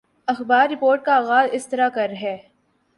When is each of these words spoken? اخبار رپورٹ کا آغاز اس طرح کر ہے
اخبار 0.27 0.69
رپورٹ 0.69 1.03
کا 1.05 1.15
آغاز 1.15 1.49
اس 1.51 1.67
طرح 1.67 1.89
کر 1.89 2.13
ہے 2.21 2.37